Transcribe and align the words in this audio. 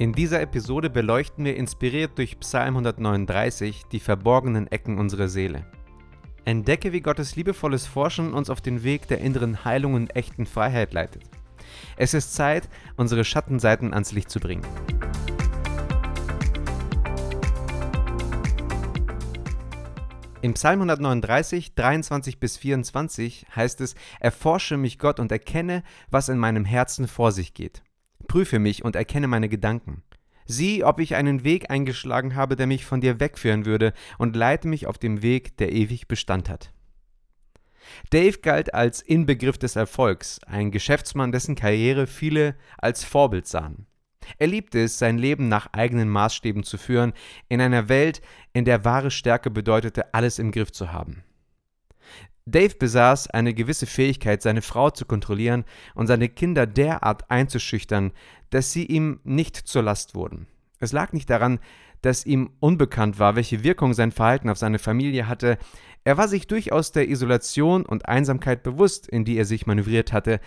In 0.00 0.14
dieser 0.14 0.40
Episode 0.40 0.88
beleuchten 0.88 1.44
wir 1.44 1.58
inspiriert 1.58 2.16
durch 2.16 2.40
Psalm 2.40 2.68
139 2.68 3.82
die 3.92 4.00
verborgenen 4.00 4.66
Ecken 4.68 4.96
unserer 4.96 5.28
Seele. 5.28 5.66
Entdecke, 6.46 6.94
wie 6.94 7.02
Gottes 7.02 7.36
liebevolles 7.36 7.86
Forschen 7.86 8.32
uns 8.32 8.48
auf 8.48 8.62
den 8.62 8.82
Weg 8.82 9.08
der 9.08 9.18
inneren 9.18 9.62
Heilung 9.62 9.92
und 9.92 10.16
echten 10.16 10.46
Freiheit 10.46 10.94
leitet. 10.94 11.24
Es 11.98 12.14
ist 12.14 12.32
Zeit, 12.32 12.70
unsere 12.96 13.24
Schattenseiten 13.24 13.92
ans 13.92 14.12
Licht 14.12 14.30
zu 14.30 14.40
bringen. 14.40 14.64
Im 20.40 20.54
Psalm 20.54 20.78
139, 20.80 21.74
23 21.74 22.40
bis 22.40 22.56
24 22.56 23.44
heißt 23.54 23.82
es: 23.82 23.94
Erforsche 24.18 24.78
mich 24.78 24.98
Gott 24.98 25.20
und 25.20 25.30
erkenne, 25.30 25.82
was 26.10 26.30
in 26.30 26.38
meinem 26.38 26.64
Herzen 26.64 27.06
vor 27.06 27.32
sich 27.32 27.52
geht. 27.52 27.82
Prüfe 28.30 28.60
mich 28.60 28.84
und 28.84 28.94
erkenne 28.94 29.26
meine 29.26 29.48
Gedanken. 29.48 30.04
Sieh, 30.46 30.84
ob 30.84 31.00
ich 31.00 31.16
einen 31.16 31.42
Weg 31.42 31.68
eingeschlagen 31.68 32.36
habe, 32.36 32.54
der 32.54 32.68
mich 32.68 32.84
von 32.84 33.00
dir 33.00 33.18
wegführen 33.18 33.66
würde, 33.66 33.92
und 34.18 34.36
leite 34.36 34.68
mich 34.68 34.86
auf 34.86 34.98
dem 34.98 35.20
Weg, 35.20 35.56
der 35.56 35.72
ewig 35.72 36.06
Bestand 36.06 36.48
hat. 36.48 36.72
Dave 38.10 38.38
galt 38.38 38.72
als 38.72 39.02
Inbegriff 39.02 39.58
des 39.58 39.74
Erfolgs, 39.74 40.38
ein 40.46 40.70
Geschäftsmann, 40.70 41.32
dessen 41.32 41.56
Karriere 41.56 42.06
viele 42.06 42.54
als 42.78 43.02
Vorbild 43.02 43.48
sahen. 43.48 43.86
Er 44.38 44.46
liebte 44.46 44.78
es, 44.80 44.96
sein 44.96 45.18
Leben 45.18 45.48
nach 45.48 45.72
eigenen 45.72 46.08
Maßstäben 46.08 46.62
zu 46.62 46.78
führen, 46.78 47.14
in 47.48 47.60
einer 47.60 47.88
Welt, 47.88 48.22
in 48.52 48.64
der 48.64 48.84
wahre 48.84 49.10
Stärke 49.10 49.50
bedeutete, 49.50 50.14
alles 50.14 50.38
im 50.38 50.52
Griff 50.52 50.70
zu 50.70 50.92
haben. 50.92 51.24
Dave 52.50 52.74
besaß 52.78 53.30
eine 53.30 53.54
gewisse 53.54 53.86
Fähigkeit, 53.86 54.42
seine 54.42 54.62
Frau 54.62 54.90
zu 54.90 55.04
kontrollieren 55.04 55.64
und 55.94 56.06
seine 56.06 56.28
Kinder 56.28 56.66
derart 56.66 57.30
einzuschüchtern, 57.30 58.12
dass 58.50 58.72
sie 58.72 58.86
ihm 58.86 59.20
nicht 59.24 59.56
zur 59.56 59.82
Last 59.82 60.14
wurden. 60.14 60.46
Es 60.78 60.92
lag 60.92 61.12
nicht 61.12 61.30
daran, 61.30 61.60
dass 62.02 62.24
ihm 62.24 62.50
unbekannt 62.60 63.18
war, 63.18 63.36
welche 63.36 63.62
Wirkung 63.62 63.92
sein 63.92 64.12
Verhalten 64.12 64.48
auf 64.48 64.58
seine 64.58 64.78
Familie 64.78 65.28
hatte. 65.28 65.58
Er 66.04 66.16
war 66.16 66.28
sich 66.28 66.46
durchaus 66.46 66.92
der 66.92 67.08
Isolation 67.08 67.84
und 67.84 68.08
Einsamkeit 68.08 68.62
bewusst, 68.62 69.06
in 69.06 69.24
die 69.24 69.36
er 69.36 69.44
sich 69.44 69.66
manövriert 69.66 70.12
hatte, 70.12 70.40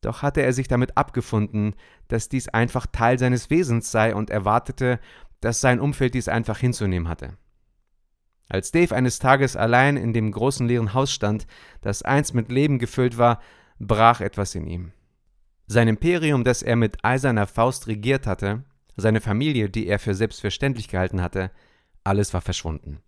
doch 0.00 0.22
hatte 0.22 0.42
er 0.42 0.52
sich 0.52 0.68
damit 0.68 0.96
abgefunden, 0.96 1.74
dass 2.08 2.28
dies 2.28 2.48
einfach 2.48 2.86
Teil 2.86 3.18
seines 3.18 3.50
Wesens 3.50 3.90
sei 3.90 4.14
und 4.14 4.30
erwartete, 4.30 5.00
dass 5.40 5.60
sein 5.60 5.80
Umfeld 5.80 6.14
dies 6.14 6.28
einfach 6.28 6.58
hinzunehmen 6.58 7.08
hatte. 7.08 7.36
Als 8.52 8.70
Dave 8.70 8.94
eines 8.94 9.18
Tages 9.18 9.56
allein 9.56 9.96
in 9.96 10.12
dem 10.12 10.30
großen 10.30 10.68
leeren 10.68 10.92
Haus 10.92 11.10
stand, 11.10 11.46
das 11.80 12.02
einst 12.02 12.34
mit 12.34 12.52
Leben 12.52 12.78
gefüllt 12.78 13.16
war, 13.16 13.40
brach 13.78 14.20
etwas 14.20 14.54
in 14.54 14.66
ihm. 14.66 14.92
Sein 15.68 15.88
Imperium, 15.88 16.44
das 16.44 16.60
er 16.60 16.76
mit 16.76 17.02
eiserner 17.02 17.46
Faust 17.46 17.86
regiert 17.86 18.26
hatte, 18.26 18.62
seine 18.94 19.22
Familie, 19.22 19.70
die 19.70 19.86
er 19.86 19.98
für 19.98 20.14
selbstverständlich 20.14 20.88
gehalten 20.88 21.22
hatte, 21.22 21.50
alles 22.04 22.34
war 22.34 22.42
verschwunden. 22.42 23.00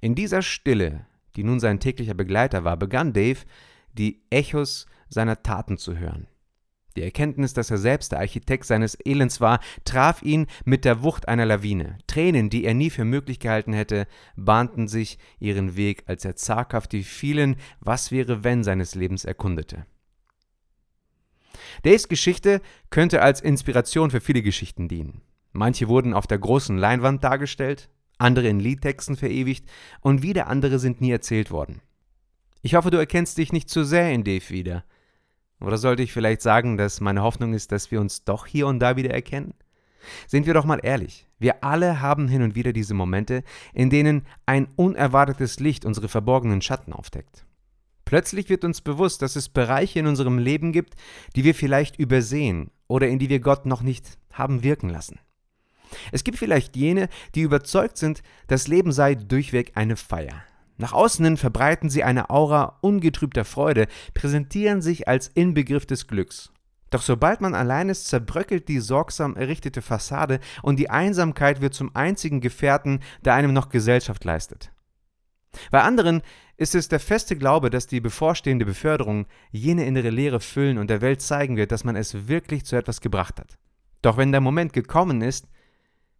In 0.00 0.14
dieser 0.14 0.42
Stille, 0.42 1.04
die 1.34 1.42
nun 1.42 1.58
sein 1.58 1.80
täglicher 1.80 2.14
Begleiter 2.14 2.62
war, 2.62 2.76
begann 2.76 3.12
Dave, 3.12 3.40
die 3.92 4.22
Echos 4.30 4.86
seiner 5.08 5.42
Taten 5.42 5.78
zu 5.78 5.98
hören. 5.98 6.28
Die 6.98 7.04
Erkenntnis, 7.04 7.54
dass 7.54 7.70
er 7.70 7.78
selbst 7.78 8.10
der 8.10 8.18
Architekt 8.18 8.64
seines 8.64 8.98
Elends 9.04 9.40
war, 9.40 9.60
traf 9.84 10.20
ihn 10.20 10.48
mit 10.64 10.84
der 10.84 11.04
Wucht 11.04 11.28
einer 11.28 11.46
Lawine. 11.46 11.96
Tränen, 12.08 12.50
die 12.50 12.64
er 12.64 12.74
nie 12.74 12.90
für 12.90 13.04
möglich 13.04 13.38
gehalten 13.38 13.72
hätte, 13.72 14.08
bahnten 14.34 14.88
sich 14.88 15.20
ihren 15.38 15.76
Weg, 15.76 16.02
als 16.06 16.24
er 16.24 16.34
zaghaft 16.34 16.90
die 16.90 17.04
vielen 17.04 17.54
Was 17.78 18.10
wäre 18.10 18.42
wenn 18.42 18.64
seines 18.64 18.96
Lebens 18.96 19.24
erkundete. 19.24 19.86
Daves 21.84 22.08
Geschichte 22.08 22.60
könnte 22.90 23.22
als 23.22 23.40
Inspiration 23.40 24.10
für 24.10 24.20
viele 24.20 24.42
Geschichten 24.42 24.88
dienen. 24.88 25.20
Manche 25.52 25.86
wurden 25.86 26.14
auf 26.14 26.26
der 26.26 26.40
großen 26.40 26.76
Leinwand 26.76 27.22
dargestellt, 27.22 27.90
andere 28.18 28.48
in 28.48 28.58
Liedtexten 28.58 29.14
verewigt 29.14 29.70
und 30.00 30.24
wieder 30.24 30.48
andere 30.48 30.80
sind 30.80 31.00
nie 31.00 31.12
erzählt 31.12 31.52
worden. 31.52 31.80
Ich 32.60 32.74
hoffe, 32.74 32.90
du 32.90 32.98
erkennst 32.98 33.38
dich 33.38 33.52
nicht 33.52 33.70
zu 33.70 33.84
sehr 33.84 34.12
in 34.12 34.24
Dave 34.24 34.48
wieder. 34.48 34.82
Oder 35.60 35.78
sollte 35.78 36.02
ich 36.02 36.12
vielleicht 36.12 36.42
sagen, 36.42 36.76
dass 36.76 37.00
meine 37.00 37.22
Hoffnung 37.22 37.52
ist, 37.52 37.72
dass 37.72 37.90
wir 37.90 38.00
uns 38.00 38.24
doch 38.24 38.46
hier 38.46 38.66
und 38.66 38.78
da 38.78 38.96
wieder 38.96 39.10
erkennen? 39.10 39.54
Sind 40.26 40.46
wir 40.46 40.54
doch 40.54 40.64
mal 40.64 40.80
ehrlich, 40.82 41.26
wir 41.38 41.64
alle 41.64 42.00
haben 42.00 42.28
hin 42.28 42.42
und 42.42 42.54
wieder 42.54 42.72
diese 42.72 42.94
Momente, 42.94 43.42
in 43.74 43.90
denen 43.90 44.22
ein 44.46 44.68
unerwartetes 44.76 45.60
Licht 45.60 45.84
unsere 45.84 46.08
verborgenen 46.08 46.62
Schatten 46.62 46.92
aufdeckt. 46.92 47.44
Plötzlich 48.04 48.48
wird 48.48 48.64
uns 48.64 48.80
bewusst, 48.80 49.20
dass 49.20 49.36
es 49.36 49.50
Bereiche 49.50 49.98
in 49.98 50.06
unserem 50.06 50.38
Leben 50.38 50.72
gibt, 50.72 50.94
die 51.36 51.44
wir 51.44 51.54
vielleicht 51.54 51.98
übersehen 51.98 52.70
oder 52.86 53.08
in 53.08 53.18
die 53.18 53.28
wir 53.28 53.40
Gott 53.40 53.66
noch 53.66 53.82
nicht 53.82 54.18
haben 54.32 54.62
wirken 54.62 54.88
lassen. 54.88 55.18
Es 56.12 56.24
gibt 56.24 56.38
vielleicht 56.38 56.76
jene, 56.76 57.08
die 57.34 57.42
überzeugt 57.42 57.98
sind, 57.98 58.22
das 58.46 58.68
Leben 58.68 58.92
sei 58.92 59.14
durchweg 59.14 59.72
eine 59.74 59.96
Feier, 59.96 60.42
nach 60.78 60.92
außen 60.92 61.24
hin 61.24 61.36
verbreiten 61.36 61.90
sie 61.90 62.04
eine 62.04 62.30
Aura 62.30 62.78
ungetrübter 62.80 63.44
Freude, 63.44 63.86
präsentieren 64.14 64.80
sich 64.80 65.08
als 65.08 65.28
Inbegriff 65.28 65.86
des 65.86 66.06
Glücks. 66.06 66.52
Doch 66.90 67.02
sobald 67.02 67.40
man 67.40 67.54
allein 67.54 67.90
ist, 67.90 68.06
zerbröckelt 68.06 68.68
die 68.68 68.80
sorgsam 68.80 69.36
errichtete 69.36 69.82
Fassade 69.82 70.40
und 70.62 70.78
die 70.78 70.88
Einsamkeit 70.88 71.60
wird 71.60 71.74
zum 71.74 71.94
einzigen 71.94 72.40
Gefährten, 72.40 73.00
der 73.24 73.34
einem 73.34 73.52
noch 73.52 73.68
Gesellschaft 73.68 74.24
leistet. 74.24 74.70
Bei 75.70 75.82
anderen 75.82 76.22
ist 76.56 76.74
es 76.74 76.88
der 76.88 77.00
feste 77.00 77.36
Glaube, 77.36 77.70
dass 77.70 77.86
die 77.86 78.00
bevorstehende 78.00 78.64
Beförderung 78.64 79.26
jene 79.50 79.84
innere 79.84 80.10
Leere 80.10 80.40
füllen 80.40 80.78
und 80.78 80.88
der 80.88 81.00
Welt 81.00 81.20
zeigen 81.20 81.56
wird, 81.56 81.72
dass 81.72 81.84
man 81.84 81.96
es 81.96 82.28
wirklich 82.28 82.64
zu 82.64 82.76
etwas 82.76 83.00
gebracht 83.00 83.38
hat. 83.38 83.58
Doch 84.02 84.16
wenn 84.16 84.32
der 84.32 84.40
Moment 84.40 84.72
gekommen 84.72 85.22
ist, 85.22 85.48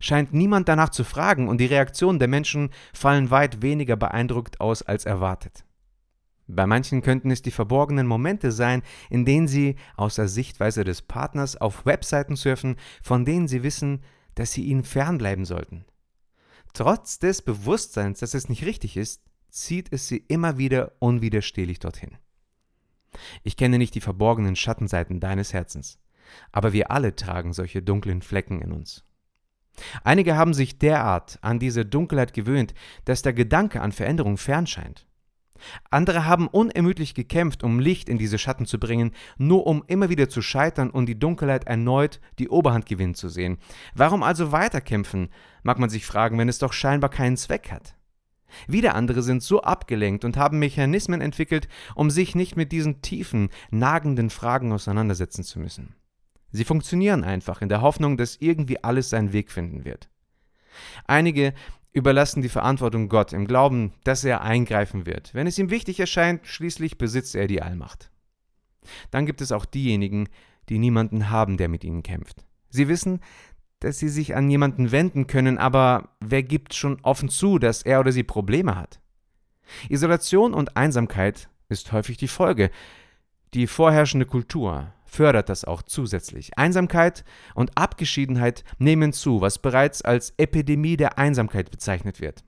scheint 0.00 0.32
niemand 0.32 0.68
danach 0.68 0.90
zu 0.90 1.04
fragen 1.04 1.48
und 1.48 1.58
die 1.58 1.66
Reaktionen 1.66 2.18
der 2.18 2.28
Menschen 2.28 2.70
fallen 2.92 3.30
weit 3.30 3.62
weniger 3.62 3.96
beeindruckt 3.96 4.60
aus 4.60 4.82
als 4.82 5.04
erwartet. 5.04 5.64
Bei 6.46 6.66
manchen 6.66 7.02
könnten 7.02 7.30
es 7.30 7.42
die 7.42 7.50
verborgenen 7.50 8.06
Momente 8.06 8.52
sein, 8.52 8.82
in 9.10 9.26
denen 9.26 9.48
sie 9.48 9.76
aus 9.96 10.14
der 10.14 10.28
Sichtweise 10.28 10.82
des 10.82 11.02
Partners 11.02 11.56
auf 11.56 11.84
Webseiten 11.84 12.36
surfen, 12.36 12.76
von 13.02 13.26
denen 13.26 13.48
sie 13.48 13.62
wissen, 13.62 14.02
dass 14.34 14.52
sie 14.52 14.64
ihnen 14.64 14.82
fernbleiben 14.82 15.44
sollten. 15.44 15.84
Trotz 16.72 17.18
des 17.18 17.42
Bewusstseins, 17.42 18.20
dass 18.20 18.34
es 18.34 18.48
nicht 18.48 18.64
richtig 18.64 18.96
ist, 18.96 19.22
zieht 19.50 19.92
es 19.92 20.08
sie 20.08 20.24
immer 20.28 20.58
wieder 20.58 20.92
unwiderstehlich 21.00 21.80
dorthin. 21.80 22.16
Ich 23.42 23.56
kenne 23.56 23.78
nicht 23.78 23.94
die 23.94 24.00
verborgenen 24.00 24.56
Schattenseiten 24.56 25.20
deines 25.20 25.52
Herzens, 25.52 25.98
aber 26.52 26.72
wir 26.72 26.90
alle 26.90 27.14
tragen 27.14 27.52
solche 27.52 27.82
dunklen 27.82 28.22
Flecken 28.22 28.62
in 28.62 28.72
uns. 28.72 29.04
Einige 30.04 30.36
haben 30.36 30.54
sich 30.54 30.78
derart 30.78 31.38
an 31.42 31.58
diese 31.58 31.84
Dunkelheit 31.84 32.32
gewöhnt, 32.32 32.74
dass 33.04 33.22
der 33.22 33.32
Gedanke 33.32 33.80
an 33.80 33.92
Veränderung 33.92 34.36
fern 34.36 34.66
scheint. 34.66 35.06
Andere 35.90 36.24
haben 36.24 36.48
unermüdlich 36.48 37.14
gekämpft, 37.14 37.62
um 37.62 37.80
Licht 37.80 38.08
in 38.08 38.18
diese 38.18 38.38
Schatten 38.38 38.66
zu 38.66 38.78
bringen, 38.78 39.12
nur 39.38 39.66
um 39.66 39.82
immer 39.86 40.08
wieder 40.08 40.28
zu 40.28 40.42
scheitern 40.42 40.90
und 40.90 41.06
die 41.06 41.18
Dunkelheit 41.18 41.66
erneut 41.66 42.20
die 42.38 42.48
Oberhand 42.48 42.86
gewinnen 42.86 43.14
zu 43.14 43.28
sehen. 43.28 43.58
Warum 43.94 44.22
also 44.22 44.52
weiterkämpfen, 44.52 45.30
mag 45.62 45.78
man 45.78 45.90
sich 45.90 46.06
fragen, 46.06 46.38
wenn 46.38 46.48
es 46.48 46.58
doch 46.58 46.72
scheinbar 46.72 47.10
keinen 47.10 47.36
Zweck 47.36 47.70
hat. 47.70 47.94
Wieder 48.66 48.94
andere 48.94 49.22
sind 49.22 49.42
so 49.42 49.62
abgelenkt 49.62 50.24
und 50.24 50.36
haben 50.36 50.58
Mechanismen 50.58 51.20
entwickelt, 51.20 51.68
um 51.94 52.10
sich 52.10 52.34
nicht 52.34 52.56
mit 52.56 52.72
diesen 52.72 53.02
tiefen, 53.02 53.50
nagenden 53.70 54.30
Fragen 54.30 54.72
auseinandersetzen 54.72 55.44
zu 55.44 55.60
müssen. 55.60 55.94
Sie 56.50 56.64
funktionieren 56.64 57.24
einfach 57.24 57.62
in 57.62 57.68
der 57.68 57.82
Hoffnung, 57.82 58.16
dass 58.16 58.36
irgendwie 58.36 58.82
alles 58.82 59.10
seinen 59.10 59.32
Weg 59.32 59.50
finden 59.50 59.84
wird. 59.84 60.08
Einige 61.06 61.54
überlassen 61.92 62.42
die 62.42 62.48
Verantwortung 62.48 63.08
Gott 63.08 63.32
im 63.32 63.46
Glauben, 63.46 63.92
dass 64.04 64.24
er 64.24 64.42
eingreifen 64.42 65.06
wird. 65.06 65.34
Wenn 65.34 65.46
es 65.46 65.58
ihm 65.58 65.70
wichtig 65.70 66.00
erscheint, 66.00 66.46
schließlich 66.46 66.98
besitzt 66.98 67.34
er 67.34 67.46
die 67.46 67.62
Allmacht. 67.62 68.10
Dann 69.10 69.26
gibt 69.26 69.40
es 69.40 69.52
auch 69.52 69.64
diejenigen, 69.64 70.28
die 70.68 70.78
niemanden 70.78 71.30
haben, 71.30 71.56
der 71.56 71.68
mit 71.68 71.84
ihnen 71.84 72.02
kämpft. 72.02 72.44
Sie 72.70 72.88
wissen, 72.88 73.20
dass 73.80 73.98
sie 73.98 74.08
sich 74.08 74.34
an 74.34 74.50
jemanden 74.50 74.92
wenden 74.92 75.26
können, 75.26 75.58
aber 75.58 76.10
wer 76.20 76.42
gibt 76.42 76.74
schon 76.74 76.98
offen 77.02 77.28
zu, 77.28 77.58
dass 77.58 77.82
er 77.82 78.00
oder 78.00 78.12
sie 78.12 78.24
Probleme 78.24 78.76
hat? 78.76 79.00
Isolation 79.88 80.54
und 80.54 80.76
Einsamkeit 80.76 81.48
ist 81.68 81.92
häufig 81.92 82.16
die 82.16 82.28
Folge. 82.28 82.70
Die 83.54 83.66
vorherrschende 83.66 84.26
Kultur, 84.26 84.92
fördert 85.08 85.48
das 85.48 85.64
auch 85.64 85.82
zusätzlich. 85.82 86.56
Einsamkeit 86.56 87.24
und 87.54 87.76
Abgeschiedenheit 87.76 88.62
nehmen 88.78 89.12
zu, 89.12 89.40
was 89.40 89.58
bereits 89.58 90.02
als 90.02 90.34
Epidemie 90.36 90.96
der 90.96 91.18
Einsamkeit 91.18 91.70
bezeichnet 91.70 92.20
wird. 92.20 92.44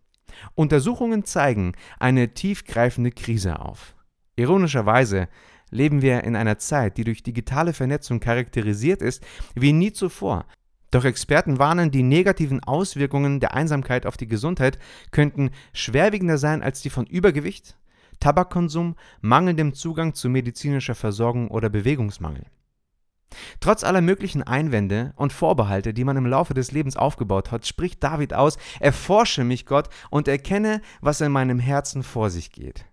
Untersuchungen 0.55 1.25
zeigen 1.25 1.73
eine 1.99 2.35
tiefgreifende 2.35 3.11
Krise 3.11 3.61
auf. 3.61 3.95
Ironischerweise 4.37 5.29
leben 5.71 6.03
wir 6.03 6.25
in 6.25 6.37
einer 6.37 6.59
Zeit, 6.59 6.97
die 6.97 7.05
durch 7.05 7.23
digitale 7.23 7.73
Vernetzung 7.73 8.21
charakterisiert 8.21 9.03
ist 9.03 9.25
wie 9.55 9.73
nie 9.73 9.93
zuvor. 9.93 10.47
Doch 10.91 11.05
Experten 11.05 11.59
warnen, 11.59 11.93
die 11.93 12.03
negativen 12.03 12.62
Auswirkungen 12.65 13.39
der 13.39 13.55
Einsamkeit 13.55 14.07
auf 14.07 14.17
die 14.17 14.27
Gesundheit 14.27 14.79
könnten 15.12 15.51
schwerwiegender 15.73 16.37
sein 16.37 16.62
als 16.62 16.83
die 16.83 16.91
von 16.91 17.07
Übergewicht, 17.07 17.77
Tabakkonsum, 18.21 18.97
mangelndem 19.21 19.75
Zugang 19.75 20.15
zu 20.15 20.29
medizinischer 20.29 20.95
Versorgung 20.95 21.49
oder 21.49 21.69
Bewegungsmangel. 21.69 22.45
Trotz 23.61 23.85
aller 23.85 24.01
möglichen 24.01 24.43
Einwände 24.43 25.13
und 25.17 25.33
Vorbehalte, 25.33 25.95
die 25.95 26.05
man 26.05 26.17
im 26.17 26.27
Laufe 26.27 26.55
des 26.55 26.73
Lebens 26.73 26.97
aufgebaut 26.97 27.51
hat, 27.51 27.67
spricht 27.67 28.03
David 28.03 28.35
aus, 28.35 28.59
erforsche 28.81 29.45
mich 29.45 29.67
Gott 29.67 29.89
und 30.11 30.29
erkenne, 30.29 30.83
was 31.01 31.21
in 31.21 31.33
meinem 31.33 31.59
Herzen 31.59 32.03
vor 32.03 32.31
sich 32.31 32.53
geht. 32.53 32.85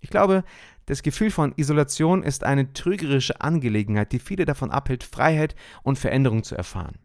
Ich 0.00 0.10
glaube, 0.10 0.44
das 0.86 1.02
Gefühl 1.02 1.30
von 1.30 1.52
Isolation 1.56 2.22
ist 2.22 2.44
eine 2.44 2.72
trügerische 2.72 3.40
Angelegenheit, 3.40 4.12
die 4.12 4.18
viele 4.18 4.44
davon 4.44 4.70
abhält, 4.70 5.04
Freiheit 5.04 5.54
und 5.82 5.98
Veränderung 5.98 6.42
zu 6.42 6.56
erfahren. 6.56 6.98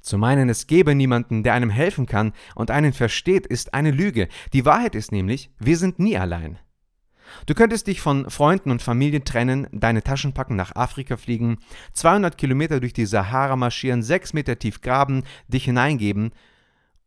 Zu 0.00 0.18
meinen, 0.18 0.48
es 0.48 0.66
gebe 0.66 0.94
niemanden, 0.94 1.42
der 1.42 1.54
einem 1.54 1.70
helfen 1.70 2.06
kann 2.06 2.32
und 2.54 2.70
einen 2.70 2.92
versteht, 2.92 3.46
ist 3.46 3.74
eine 3.74 3.90
Lüge. 3.90 4.28
Die 4.52 4.64
Wahrheit 4.64 4.94
ist 4.94 5.12
nämlich, 5.12 5.50
wir 5.58 5.76
sind 5.76 5.98
nie 5.98 6.16
allein. 6.16 6.58
Du 7.46 7.54
könntest 7.54 7.86
dich 7.86 8.00
von 8.00 8.28
Freunden 8.28 8.70
und 8.70 8.82
Familie 8.82 9.22
trennen, 9.22 9.68
deine 9.72 10.02
Taschen 10.02 10.32
packen, 10.32 10.56
nach 10.56 10.74
Afrika 10.74 11.16
fliegen, 11.16 11.58
200 11.92 12.36
Kilometer 12.36 12.80
durch 12.80 12.92
die 12.92 13.06
Sahara 13.06 13.56
marschieren, 13.56 14.02
6 14.02 14.32
Meter 14.32 14.58
tief 14.58 14.80
graben, 14.80 15.22
dich 15.48 15.64
hineingeben 15.64 16.32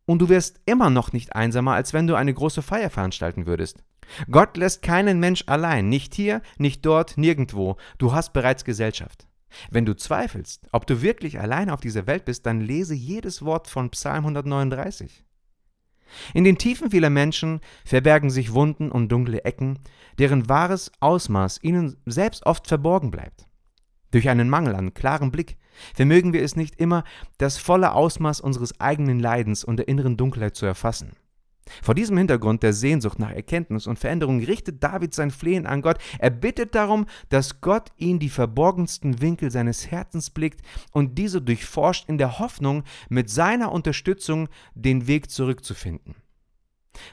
und 0.06 0.20
du 0.20 0.28
wirst 0.28 0.60
immer 0.66 0.90
noch 0.90 1.12
nicht 1.12 1.34
einsamer, 1.34 1.72
als 1.72 1.92
wenn 1.92 2.06
du 2.06 2.14
eine 2.14 2.34
große 2.34 2.62
Feier 2.62 2.90
veranstalten 2.90 3.46
würdest. 3.46 3.84
Gott 4.30 4.56
lässt 4.56 4.82
keinen 4.82 5.18
Mensch 5.18 5.44
allein, 5.46 5.88
nicht 5.88 6.14
hier, 6.14 6.42
nicht 6.58 6.84
dort, 6.84 7.16
nirgendwo. 7.16 7.76
Du 7.98 8.12
hast 8.12 8.32
bereits 8.32 8.64
Gesellschaft. 8.64 9.26
Wenn 9.70 9.86
du 9.86 9.94
zweifelst, 9.94 10.66
ob 10.72 10.86
du 10.86 11.02
wirklich 11.02 11.40
allein 11.40 11.70
auf 11.70 11.80
dieser 11.80 12.06
Welt 12.06 12.24
bist, 12.24 12.46
dann 12.46 12.60
lese 12.60 12.94
jedes 12.94 13.44
Wort 13.44 13.68
von 13.68 13.90
Psalm 13.90 14.24
139. 14.24 15.24
In 16.32 16.44
den 16.44 16.58
Tiefen 16.58 16.90
vieler 16.90 17.10
Menschen 17.10 17.60
verbergen 17.84 18.30
sich 18.30 18.52
Wunden 18.52 18.90
und 18.90 19.10
dunkle 19.10 19.44
Ecken, 19.44 19.78
deren 20.18 20.48
wahres 20.48 20.92
Ausmaß 21.00 21.60
ihnen 21.62 21.96
selbst 22.06 22.46
oft 22.46 22.68
verborgen 22.68 23.10
bleibt. 23.10 23.48
Durch 24.10 24.28
einen 24.28 24.48
Mangel 24.48 24.76
an 24.76 24.94
klarem 24.94 25.32
Blick 25.32 25.56
vermögen 25.94 26.32
wir 26.32 26.42
es 26.42 26.54
nicht 26.54 26.76
immer, 26.76 27.02
das 27.38 27.58
volle 27.58 27.92
Ausmaß 27.94 28.40
unseres 28.40 28.80
eigenen 28.80 29.18
Leidens 29.18 29.64
und 29.64 29.76
der 29.76 29.88
inneren 29.88 30.16
Dunkelheit 30.16 30.54
zu 30.54 30.66
erfassen. 30.66 31.16
Vor 31.82 31.94
diesem 31.94 32.18
Hintergrund 32.18 32.62
der 32.62 32.72
Sehnsucht 32.72 33.18
nach 33.18 33.30
Erkenntnis 33.30 33.86
und 33.86 33.98
Veränderung 33.98 34.42
richtet 34.42 34.82
David 34.82 35.14
sein 35.14 35.30
Flehen 35.30 35.66
an 35.66 35.82
Gott. 35.82 35.98
Er 36.18 36.30
bittet 36.30 36.74
darum, 36.74 37.06
dass 37.30 37.60
Gott 37.60 37.90
ihn 37.96 38.18
die 38.18 38.28
verborgensten 38.28 39.20
Winkel 39.20 39.50
seines 39.50 39.90
Herzens 39.90 40.30
blickt 40.30 40.60
und 40.92 41.18
diese 41.18 41.40
durchforscht 41.40 42.08
in 42.08 42.18
der 42.18 42.38
Hoffnung, 42.38 42.84
mit 43.08 43.30
seiner 43.30 43.72
Unterstützung 43.72 44.48
den 44.74 45.06
Weg 45.06 45.30
zurückzufinden. 45.30 46.16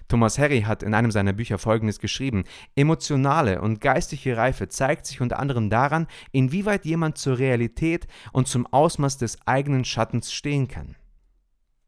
Thomas 0.08 0.38
Harry 0.38 0.62
hat 0.62 0.84
in 0.84 0.94
einem 0.94 1.12
seiner 1.12 1.34
Bücher 1.34 1.58
Folgendes 1.58 2.00
geschrieben: 2.00 2.44
Emotionale 2.76 3.62
und 3.62 3.82
geistige 3.82 4.38
Reife 4.38 4.68
zeigt 4.68 5.06
sich 5.06 5.22
unter 5.22 5.40
anderem 5.40 5.70
daran, 5.70 6.08
inwieweit 6.32 6.86
jemand 6.86 7.18
zur 7.18 7.40
Realität 7.40 8.08
und 8.32 8.48
zum 8.48 8.68
Ausmaß 8.68 9.18
des 9.18 9.38
eigenen 9.46 9.86
Schattens 9.86 10.32
stehen 10.32 10.68
kann. 10.68 10.96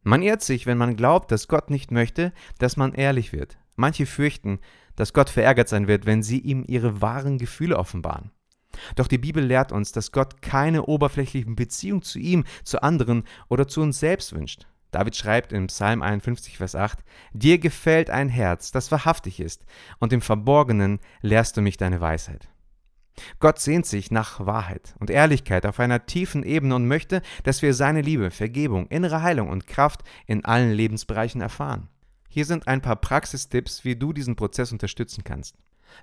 Man 0.04 0.22
irrt 0.22 0.42
sich, 0.42 0.66
wenn 0.66 0.78
man 0.78 0.96
glaubt, 0.96 1.32
dass 1.32 1.48
Gott 1.48 1.70
nicht 1.70 1.92
möchte, 1.92 2.34
dass 2.60 2.78
man 2.78 2.94
ehrlich 2.94 3.32
wird. 3.32 3.58
Manche 3.76 4.06
fürchten, 4.06 4.60
dass 4.96 5.14
Gott 5.14 5.30
verärgert 5.30 5.70
sein 5.70 5.88
wird, 5.88 6.06
wenn 6.06 6.22
sie 6.22 6.40
ihm 6.40 6.64
ihre 6.68 7.02
wahren 7.02 7.38
Gefühle 7.38 7.78
offenbaren. 7.78 8.32
Doch 8.96 9.08
die 9.08 9.18
Bibel 9.18 9.44
lehrt 9.44 9.72
uns, 9.72 9.92
dass 9.92 10.12
Gott 10.12 10.42
keine 10.42 10.86
oberflächlichen 10.86 11.56
Beziehungen 11.56 12.02
zu 12.02 12.20
ihm, 12.20 12.44
zu 12.64 12.82
anderen 12.82 13.24
oder 13.50 13.68
zu 13.68 13.82
uns 13.82 14.00
selbst 14.00 14.34
wünscht. 14.34 14.68
David 14.92 15.16
schreibt 15.16 15.54
in 15.54 15.68
Psalm 15.68 16.02
51, 16.04 16.58
Vers 16.58 16.76
8, 16.76 17.00
Dir 17.34 17.58
gefällt 17.58 18.10
ein 18.10 18.30
Herz, 18.30 18.72
das 18.72 18.92
wahrhaftig 18.92 19.40
ist, 19.40 19.66
und 20.00 20.14
im 20.14 20.22
Verborgenen 20.22 21.00
lehrst 21.22 21.58
du 21.58 21.62
mich 21.62 21.78
deine 21.78 22.00
Weisheit. 22.00 22.53
Gott 23.40 23.60
sehnt 23.60 23.86
sich 23.86 24.12
nach 24.12 24.46
Wahrheit 24.46 24.96
und 25.00 25.10
Ehrlichkeit 25.10 25.66
auf 25.66 25.80
einer 25.80 26.06
tiefen 26.06 26.44
Ebene 26.44 26.76
und 26.76 26.88
möchte, 26.88 27.22
dass 27.44 27.62
wir 27.62 27.74
seine 27.74 28.02
Liebe, 28.02 28.32
Vergebung, 28.32 28.88
innere 28.88 29.22
Heilung 29.22 29.50
und 29.50 29.68
Kraft 29.68 30.02
in 30.26 30.46
allen 30.46 30.72
Lebensbereichen 30.72 31.42
erfahren. 31.42 31.90
Hier 32.30 32.46
sind 32.46 32.68
ein 32.68 32.82
paar 32.82 32.96
Praxistipps, 32.96 33.86
wie 33.86 33.96
du 33.96 34.14
diesen 34.14 34.36
Prozess 34.36 34.72
unterstützen 34.72 35.24
kannst. 35.24 35.56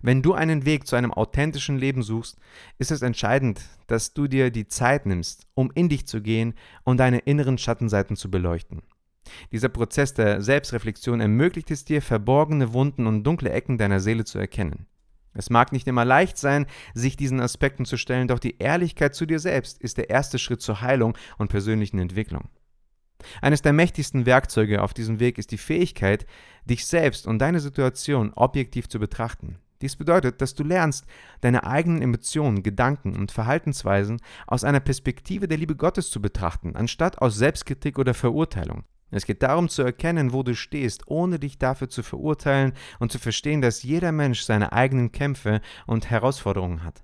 Wenn 0.03 0.23
du 0.23 0.35
einen 0.35 0.65
Weg 0.65 0.87
zu 0.87 0.95
einem 0.95 1.13
authentischen 1.13 1.77
Leben 1.77 2.05
suchst, 2.05 2.39
ist 2.79 2.93
es 2.93 3.03
entscheidend, 3.03 3.61
dass 3.89 4.15
du 4.15 4.29
dir 4.29 4.53
die 4.53 4.69
Zeit 4.69 5.07
nimmst, 5.07 5.47
um 5.55 5.73
in 5.75 5.89
dich 5.89 6.07
zu 6.07 6.23
gehen 6.23 6.55
und 6.85 6.99
deine 6.99 7.19
inneren 7.19 7.59
Schattenseiten 7.59 8.15
zu 8.15 8.31
beleuchten. 8.31 8.83
Dieser 9.53 9.69
Prozess 9.69 10.15
der 10.15 10.41
Selbstreflexion 10.41 11.21
ermöglicht 11.21 11.71
es 11.71 11.85
dir, 11.85 12.03
verborgene 12.03 12.73
Wunden 12.73 13.07
und 13.07 13.25
dunkle 13.25 13.51
Ecken 13.51 13.79
deiner 13.79 14.01
Seele 14.01 14.25
zu 14.25 14.39
erkennen. 14.39 14.87
Es 15.35 15.51
mag 15.51 15.73
nicht 15.73 15.87
immer 15.87 16.05
leicht 16.05 16.39
sein, 16.39 16.67
sich 16.95 17.17
diesen 17.17 17.41
Aspekten 17.41 17.85
zu 17.85 17.97
stellen, 17.97 18.29
doch 18.29 18.39
die 18.39 18.59
Ehrlichkeit 18.59 19.15
zu 19.15 19.27
dir 19.27 19.39
selbst 19.39 19.81
ist 19.81 19.99
der 19.99 20.11
erste 20.11 20.39
Schritt 20.39 20.61
zur 20.61 20.81
Heilung 20.81 21.17
und 21.39 21.49
persönlichen 21.49 21.99
Entwicklung. 21.99 22.49
Eines 23.43 23.63
der 23.63 23.73
mächtigsten 23.73 24.27
Werkzeuge 24.27 24.83
auf 24.83 24.95
diesem 24.95 25.21
Weg 25.21 25.39
ist 25.39 25.53
die 25.53 25.59
Fähigkeit, 25.59 26.27
dich 26.65 26.87
selbst 26.87 27.27
und 27.27 27.39
deine 27.39 27.61
Situation 27.61 28.33
objektiv 28.35 28.89
zu 28.89 28.99
betrachten. 28.99 29.59
Dies 29.83 29.97
bedeutet, 29.97 30.43
dass 30.43 30.55
du 30.55 30.63
lernst, 30.63 31.07
deine 31.41 31.65
eigenen 31.65 32.03
Emotionen, 32.03 32.63
Gedanken 32.63 33.17
und 33.17 33.33
Verhaltensweisen 33.33 34.21
aus 34.47 34.63
einer 34.63 34.81
Perspektive 34.81 35.49
der 35.49 35.57
Liebe 35.57 35.75
Gottes 35.75 36.11
zu 36.11 36.21
betrachten, 36.21 36.77
anstatt 36.77 37.19
aus 37.19 37.37
Selbstkritik 37.37 37.99
oder 37.99 38.13
Verurteilung. 38.13 38.85
Es 39.11 39.27
geht 39.27 39.43
darum 39.43 39.69
zu 39.69 39.83
erkennen, 39.83 40.33
wo 40.33 40.43
du 40.43 40.55
stehst, 40.55 41.03
ohne 41.07 41.39
dich 41.39 41.59
dafür 41.59 41.89
zu 41.89 42.03
verurteilen 42.03 42.73
und 42.99 43.11
zu 43.13 43.19
verstehen, 43.19 43.61
dass 43.61 43.83
jeder 43.83 44.13
Mensch 44.13 44.43
seine 44.43 44.73
eigenen 44.73 45.13
Kämpfe 45.13 45.61
und 45.87 46.11
Herausforderungen 46.11 46.85
hat. 46.85 47.03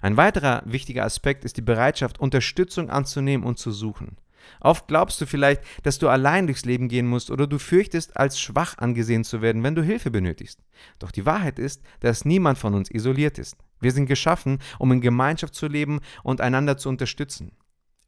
Ein 0.00 0.16
weiterer 0.16 0.62
wichtiger 0.64 1.04
Aspekt 1.04 1.44
ist 1.44 1.56
die 1.56 1.62
Bereitschaft, 1.62 2.18
Unterstützung 2.20 2.90
anzunehmen 2.90 3.46
und 3.46 3.58
zu 3.58 3.70
suchen. 3.72 4.16
Oft 4.60 4.86
glaubst 4.86 5.20
du 5.20 5.26
vielleicht, 5.26 5.62
dass 5.82 5.98
du 5.98 6.08
allein 6.08 6.46
durchs 6.46 6.64
Leben 6.64 6.88
gehen 6.88 7.06
musst 7.06 7.30
oder 7.30 7.46
du 7.46 7.58
fürchtest, 7.58 8.16
als 8.16 8.40
schwach 8.40 8.78
angesehen 8.78 9.24
zu 9.24 9.42
werden, 9.42 9.62
wenn 9.62 9.74
du 9.74 9.82
Hilfe 9.82 10.10
benötigst. 10.10 10.60
Doch 10.98 11.10
die 11.10 11.26
Wahrheit 11.26 11.58
ist, 11.58 11.82
dass 12.00 12.24
niemand 12.24 12.58
von 12.58 12.74
uns 12.74 12.90
isoliert 12.90 13.38
ist. 13.38 13.56
Wir 13.80 13.92
sind 13.92 14.06
geschaffen, 14.06 14.58
um 14.78 14.92
in 14.92 15.00
Gemeinschaft 15.00 15.54
zu 15.54 15.66
leben 15.66 16.00
und 16.22 16.40
einander 16.40 16.76
zu 16.76 16.88
unterstützen. 16.88 17.52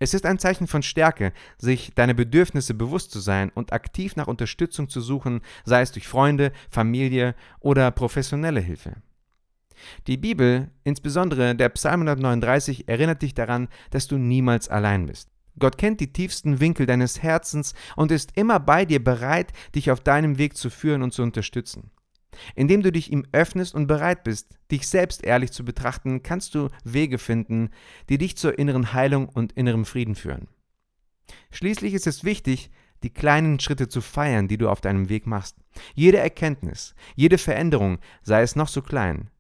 Es 0.01 0.15
ist 0.15 0.27
ein 0.27 0.39
Zeichen 0.39 0.69
von 0.69 0.83
Stärke, 0.83 1.33
sich 1.59 1.93
deine 1.95 2.15
Bedürfnisse 2.15 2.73
bewusst 2.75 3.11
zu 3.11 3.19
sein 3.19 3.51
und 3.53 3.73
aktiv 3.73 4.15
nach 4.15 4.29
Unterstützung 4.29 4.89
zu 4.89 5.01
suchen, 5.01 5.41
sei 5.65 5.81
es 5.81 5.91
durch 5.91 6.07
Freunde, 6.07 6.53
Familie 6.71 7.35
oder 7.59 7.91
professionelle 7.91 8.61
Hilfe. 8.61 9.03
Die 10.07 10.17
Bibel, 10.17 10.71
insbesondere 10.85 11.55
der 11.57 11.69
Psalm 11.71 12.03
139, 12.03 12.89
erinnert 12.89 13.23
dich 13.23 13.35
daran, 13.35 13.69
dass 13.91 14.07
du 14.07 14.19
niemals 14.19 14.69
allein 14.69 15.07
bist. 15.07 15.31
Gott 15.59 15.79
kennt 15.79 15.99
die 16.01 16.13
tiefsten 16.13 16.61
Winkel 16.61 16.87
deines 16.87 17.23
Herzens 17.23 17.75
und 17.97 18.13
ist 18.13 18.37
immer 18.37 18.61
bei 18.61 18.85
dir 18.85 19.03
bereit, 19.03 19.53
dich 19.75 19.91
auf 19.91 20.01
deinem 20.01 20.39
Weg 20.39 20.57
zu 20.57 20.71
führen 20.71 21.03
und 21.03 21.13
zu 21.13 21.23
unterstützen. 21.23 21.91
Indem 22.55 22.83
du 22.83 22.93
dich 22.93 23.13
ihm 23.13 23.27
öffnest 23.33 23.75
und 23.75 23.87
bereit 23.87 24.25
bist, 24.25 24.59
dich 24.71 24.87
selbst 24.89 25.25
ehrlich 25.25 25.53
zu 25.53 25.65
betrachten, 25.65 26.23
kannst 26.23 26.55
du 26.55 26.69
Wege 26.85 27.19
finden, 27.19 27.71
die 28.09 28.19
dich 28.19 28.37
zur 28.37 28.59
inneren 28.59 28.93
Heilung 28.93 29.29
und 29.29 29.53
innerem 29.53 29.85
Frieden 29.85 30.15
führen. 30.15 30.49
Schließlich 31.51 31.95
ist 31.95 32.07
es 32.07 32.25
wichtig, 32.25 32.71
die 33.03 33.13
kleinen 33.13 33.61
Schritte 33.61 33.89
zu 33.89 34.01
feiern, 34.01 34.49
die 34.49 34.59
du 34.59 34.69
auf 34.69 34.81
deinem 34.81 35.09
Weg 35.09 35.27
machst. 35.27 35.57
Jede 35.95 36.19
Erkenntnis, 36.19 36.95
jede 37.15 37.39
Veränderung, 37.39 37.99
sei 38.23 38.43
es 38.43 38.57
noch 38.57 38.69
so 38.69 38.83
klein, 38.83 39.31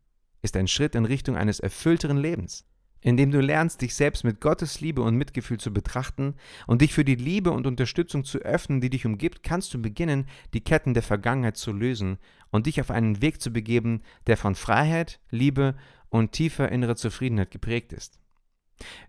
ist 0.42 0.56
ein 0.56 0.68
Schritt 0.68 0.94
in 0.94 1.04
Richtung 1.04 1.36
eines 1.36 1.58
erfüllteren 1.58 2.18
Lebens 2.18 2.67
indem 3.00 3.30
du 3.30 3.40
lernst, 3.40 3.80
dich 3.82 3.94
selbst 3.94 4.24
mit 4.24 4.40
Gottes 4.40 4.80
Liebe 4.80 5.02
und 5.02 5.16
Mitgefühl 5.16 5.58
zu 5.58 5.72
betrachten 5.72 6.34
und 6.66 6.82
dich 6.82 6.92
für 6.92 7.04
die 7.04 7.14
Liebe 7.14 7.50
und 7.50 7.66
Unterstützung 7.66 8.24
zu 8.24 8.38
öffnen, 8.38 8.80
die 8.80 8.90
dich 8.90 9.06
umgibt, 9.06 9.42
kannst 9.42 9.72
du 9.74 9.80
beginnen, 9.80 10.26
die 10.54 10.62
Ketten 10.62 10.94
der 10.94 11.02
Vergangenheit 11.02 11.56
zu 11.56 11.72
lösen 11.72 12.18
und 12.50 12.66
dich 12.66 12.80
auf 12.80 12.90
einen 12.90 13.22
Weg 13.22 13.40
zu 13.40 13.52
begeben, 13.52 14.02
der 14.26 14.36
von 14.36 14.54
Freiheit, 14.54 15.20
Liebe 15.30 15.76
und 16.08 16.32
tiefer 16.32 16.70
innerer 16.70 16.96
Zufriedenheit 16.96 17.50
geprägt 17.50 17.92
ist. 17.92 18.18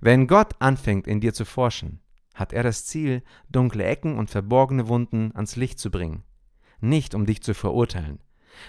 Wenn 0.01 0.27
Gott 0.27 0.55
anfängt, 0.59 1.07
in 1.07 1.21
dir 1.21 1.33
zu 1.33 1.45
forschen, 1.45 1.99
hat 2.33 2.53
er 2.53 2.63
das 2.63 2.85
Ziel, 2.85 3.23
dunkle 3.49 3.83
Ecken 3.83 4.17
und 4.17 4.29
verborgene 4.29 4.87
Wunden 4.87 5.31
ans 5.35 5.55
Licht 5.55 5.79
zu 5.79 5.91
bringen, 5.91 6.23
nicht 6.79 7.13
um 7.13 7.25
dich 7.25 7.41
zu 7.41 7.53
verurteilen, 7.53 8.19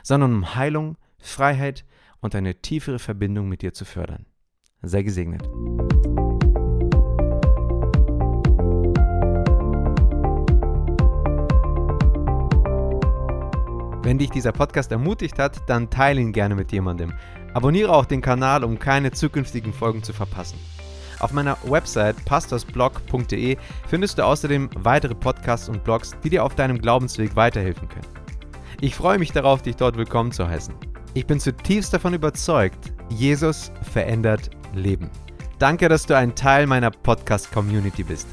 sondern 0.02 0.34
um 0.34 0.54
Heilung, 0.54 0.96
Freiheit 1.18 1.84
und 2.20 2.34
eine 2.34 2.60
tiefere 2.60 2.98
Verbindung 2.98 3.48
mit 3.48 3.62
dir 3.62 3.72
zu 3.72 3.84
fördern. 3.84 4.26
Sei 4.82 5.02
gesegnet. 5.02 5.42
Wenn 14.02 14.18
dich 14.18 14.30
dieser 14.30 14.52
Podcast 14.52 14.90
ermutigt 14.90 15.38
hat, 15.38 15.68
dann 15.68 15.90
teile 15.90 16.20
ihn 16.20 16.32
gerne 16.32 16.54
mit 16.54 16.72
jemandem. 16.72 17.12
Abonniere 17.52 17.92
auch 17.92 18.06
den 18.06 18.22
Kanal, 18.22 18.64
um 18.64 18.78
keine 18.78 19.12
zukünftigen 19.12 19.72
Folgen 19.72 20.02
zu 20.02 20.12
verpassen. 20.12 20.58
Auf 21.18 21.32
meiner 21.32 21.58
Website 21.64 22.25
pastorsblog.de 22.25 23.58
findest 23.87 24.18
du 24.18 24.25
außerdem 24.25 24.70
weitere 24.76 25.14
Podcasts 25.14 25.68
und 25.68 25.84
Blogs, 25.84 26.16
die 26.25 26.30
dir 26.30 26.42
auf 26.42 26.54
deinem 26.54 26.78
Glaubensweg 26.80 27.37
weiterhelfen 27.37 27.88
können. 27.88 28.06
Ich 28.80 28.94
freue 28.94 29.18
mich 29.18 29.32
darauf, 29.32 29.60
dich 29.60 29.76
dort 29.76 29.99
willkommen 29.99 30.32
zu 30.32 30.49
heißen. 30.49 30.75
Ich 31.12 31.26
bin 31.26 31.38
zutiefst 31.38 31.92
davon 31.92 32.14
überzeugt, 32.14 32.92
Jesus 33.10 33.70
verändert 33.82 34.50
Leben. 34.74 35.10
Danke, 35.58 35.88
dass 35.88 36.06
du 36.06 36.16
ein 36.16 36.34
Teil 36.34 36.66
meiner 36.66 36.90
Podcast-Community 36.90 38.02
bist. 38.02 38.26